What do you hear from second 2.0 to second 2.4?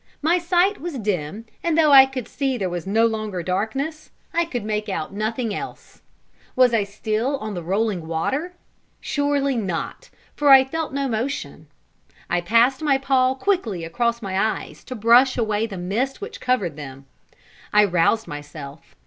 could